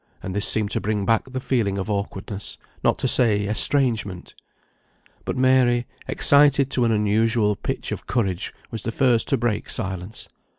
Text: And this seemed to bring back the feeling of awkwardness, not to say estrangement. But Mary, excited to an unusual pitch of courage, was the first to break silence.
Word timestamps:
And 0.23 0.35
this 0.35 0.47
seemed 0.47 0.71
to 0.71 0.81
bring 0.81 1.05
back 1.05 1.25
the 1.25 1.39
feeling 1.39 1.77
of 1.77 1.87
awkwardness, 1.87 2.57
not 2.83 2.97
to 2.97 3.07
say 3.07 3.41
estrangement. 3.45 4.33
But 5.25 5.37
Mary, 5.37 5.85
excited 6.07 6.71
to 6.71 6.85
an 6.85 6.91
unusual 6.91 7.55
pitch 7.55 7.91
of 7.91 8.07
courage, 8.07 8.51
was 8.71 8.81
the 8.81 8.91
first 8.91 9.27
to 9.27 9.37
break 9.37 9.69
silence. 9.69 10.27